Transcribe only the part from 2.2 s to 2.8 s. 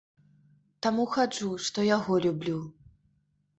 люблю.